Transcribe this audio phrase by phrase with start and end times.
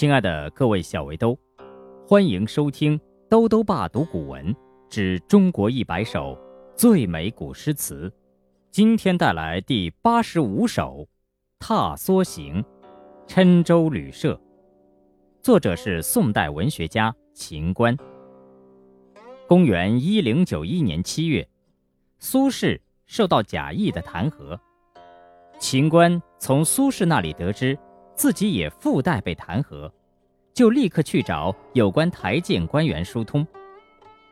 [0.00, 1.38] 亲爱的各位小围兜，
[2.08, 4.56] 欢迎收听《兜兜爸读古文
[4.88, 6.34] 之中国一百首
[6.74, 8.08] 最美古诗词》。
[8.70, 11.00] 今天带来第八十五首
[11.58, 12.64] 《踏梭行》，
[13.28, 14.40] 郴州旅社。
[15.42, 17.94] 作者是宋代文学家秦观。
[19.46, 21.46] 公元一零九一年七月，
[22.18, 24.58] 苏轼受到贾谊的弹劾，
[25.58, 27.78] 秦观从苏轼那里得知。
[28.20, 29.90] 自己也附带被弹劾，
[30.52, 33.46] 就立刻去找有关台谏官员疏通，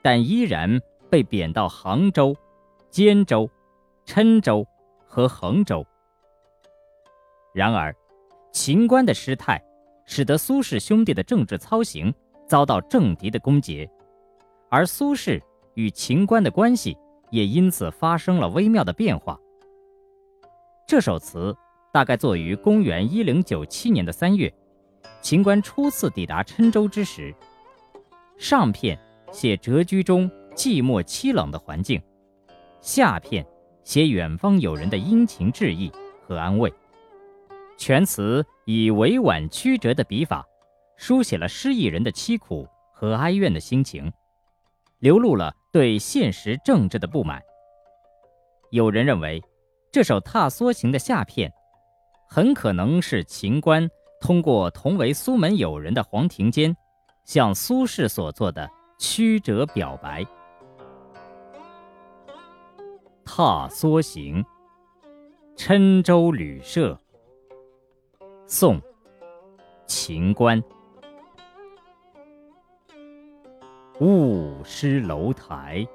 [0.00, 0.80] 但依然
[1.10, 2.34] 被贬到杭州、
[2.88, 3.46] 监州、
[4.06, 4.66] 郴州
[5.06, 5.86] 和衡州。
[7.52, 7.94] 然而，
[8.52, 9.62] 秦观的失态，
[10.06, 12.10] 使得苏轼兄弟的政治操行
[12.48, 13.86] 遭到政敌的攻讦，
[14.70, 15.38] 而苏轼
[15.74, 16.96] 与秦观的关系
[17.28, 19.38] 也因此发生了微妙的变化。
[20.86, 21.54] 这首词。
[21.94, 24.52] 大概作于公元一零九七年的三月，
[25.20, 27.32] 秦观初次抵达郴州之时。
[28.36, 28.98] 上片
[29.30, 32.02] 写谪居中寂寞凄冷的环境，
[32.80, 33.46] 下片
[33.84, 35.88] 写远方友人的殷勤致意
[36.26, 36.74] 和安慰。
[37.78, 40.44] 全词以委婉曲折的笔法，
[40.96, 44.12] 书写了失意人的凄苦和哀怨的心情，
[44.98, 47.40] 流露了对现实政治的不满。
[48.72, 49.40] 有人认为，
[49.92, 51.52] 这首《踏梭行》的下片。
[52.28, 53.88] 很可能是秦观
[54.20, 56.76] 通过同为苏门友人的黄庭坚，
[57.24, 60.22] 向苏轼所做的曲折表白。
[63.24, 64.44] 《踏梭行》，
[65.56, 66.98] 郴州旅社。
[68.46, 68.80] 宋，
[69.86, 70.62] 秦观。
[74.00, 75.86] 雾失楼台，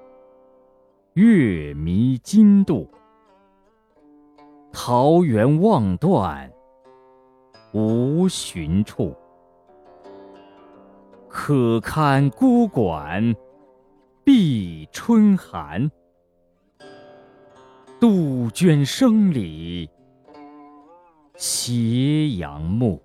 [1.13, 2.89] 月迷津渡。
[4.71, 6.51] 桃源望断
[7.73, 9.15] 无寻处，
[11.27, 13.35] 可堪孤馆
[14.23, 15.89] 闭春寒。
[17.99, 19.89] 杜鹃声里
[21.35, 23.01] 斜阳暮，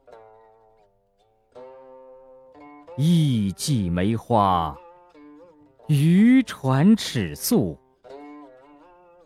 [2.97, 4.77] 意寄梅花
[5.89, 7.77] 渔船尺素，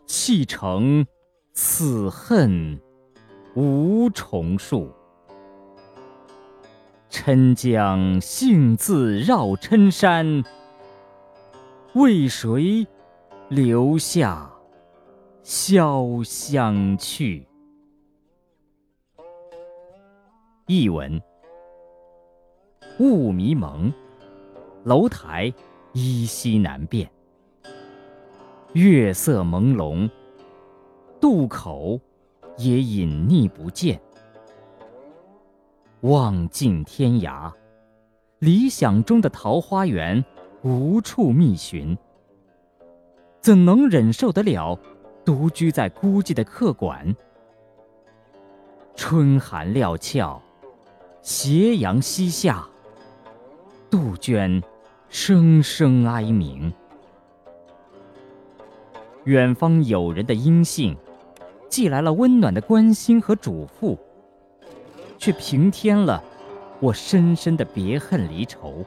[0.07, 1.05] 砌成。
[1.53, 2.79] 此恨
[3.55, 4.91] 无重数。
[7.09, 10.43] 郴江幸自绕郴山，
[11.95, 12.87] 为谁
[13.49, 14.49] 留下
[15.43, 17.45] 潇湘去？
[20.67, 21.19] 译文：
[22.99, 23.91] 雾迷蒙，
[24.83, 25.51] 楼台
[25.93, 27.09] 依稀难辨，
[28.73, 30.09] 月色朦胧。
[31.21, 31.99] 渡口
[32.57, 33.99] 也隐匿不见，
[36.01, 37.51] 望尽天涯，
[38.39, 40.23] 理想中的桃花源
[40.61, 41.97] 无处觅寻。
[43.41, 44.79] 怎能忍受得了
[45.25, 47.13] 独居在孤寂的客馆？
[48.95, 50.41] 春寒料峭，
[51.21, 52.67] 斜阳西下，
[53.89, 54.61] 杜鹃
[55.09, 56.71] 声声哀鸣。
[59.25, 60.95] 远方友人的音信。
[61.69, 63.97] 寄来了温暖的关心和嘱咐，
[65.17, 66.23] 却平添了
[66.79, 68.83] 我深深的别恨离愁。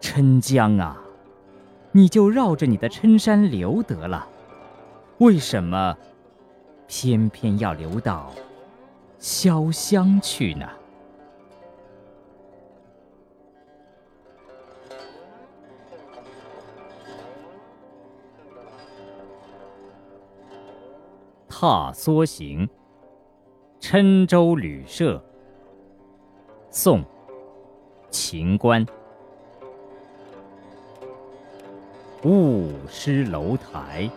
[0.00, 0.96] 郴江啊，
[1.92, 4.26] 你就绕着你的衬衫流得了，
[5.18, 5.96] 为什么
[6.86, 8.32] 偏偏要流到
[9.20, 10.66] 潇湘去呢？
[21.60, 22.68] 《踏梭行》，
[23.80, 25.20] 郴州旅社。
[26.70, 27.04] 宋，
[28.10, 28.86] 秦观。
[32.22, 34.08] 雾失楼台，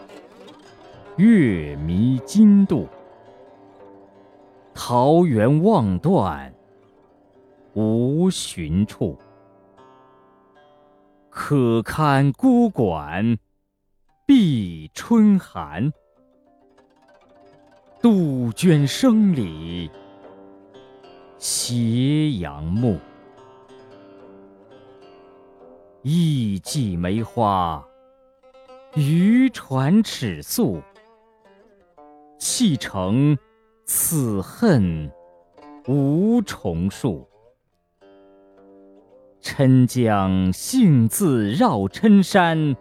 [1.15, 2.87] 月迷津渡。
[4.75, 6.53] 桃源望断
[7.73, 9.17] 无寻处，
[11.31, 13.39] 可堪孤馆
[14.27, 15.91] 闭春寒。
[18.01, 19.87] 杜鹃声里
[21.37, 22.97] 斜阳暮，
[26.01, 27.85] 意寄梅花
[28.95, 30.81] 渔船尺素，
[32.39, 33.37] 砌成
[33.85, 35.11] 此恨
[35.87, 37.29] 无重数。
[39.43, 42.75] 郴江幸自绕郴山，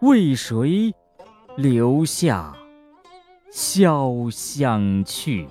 [0.00, 0.94] 为谁
[1.58, 2.56] 留下？
[3.52, 5.48] 潇湘去。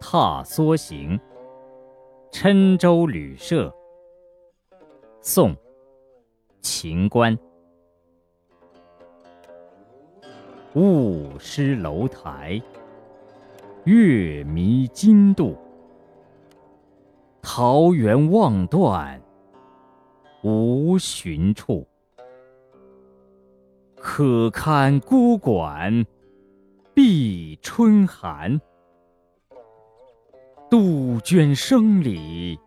[0.00, 1.18] 踏梭行，
[2.30, 3.74] 郴州旅舍。
[5.20, 5.56] 宋，
[6.60, 7.36] 秦观。
[10.74, 12.60] 雾失楼台，
[13.84, 15.56] 月迷津渡。
[17.46, 19.20] 桃源望断，
[20.42, 21.86] 无寻处。
[23.94, 26.06] 可堪孤馆，
[26.94, 28.58] 闭春寒。
[30.70, 32.58] 杜鹃声里，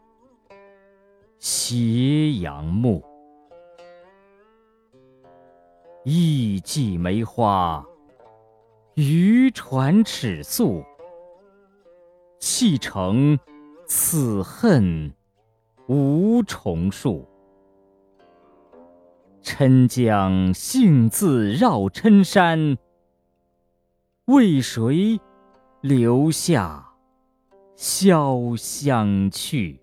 [1.40, 3.04] 斜阳暮。
[6.04, 7.84] 一季梅花，
[8.94, 10.84] 渔船尺素。
[12.40, 13.38] 砌成
[13.90, 15.14] 此恨
[15.88, 17.26] 无重数。
[19.42, 22.78] 郴江幸自绕郴山，
[24.26, 25.18] 为谁
[25.80, 26.86] 留下
[27.78, 29.80] 潇湘去？